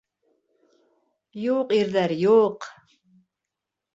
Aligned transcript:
Юҡ 1.41 1.75
ирҙәр, 1.79 2.13
юҡ!.. 2.21 2.69